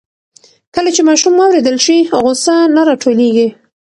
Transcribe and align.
کله 0.75 0.89
چې 0.95 1.01
ماشوم 1.09 1.33
واورېدل 1.37 1.77
شي, 1.85 1.97
غوسه 2.21 2.55
نه 2.75 2.81
راټولېږي. 2.87 3.47